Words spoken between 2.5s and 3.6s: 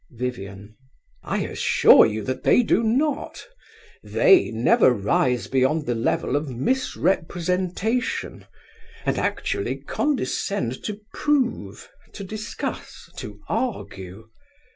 do not.